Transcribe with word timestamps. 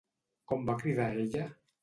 Com 0.51 0.65
va 0.71 0.77
cridar 0.79 1.07
ella? 1.27 1.47